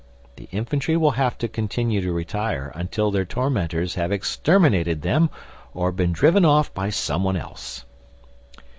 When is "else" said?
7.37-7.85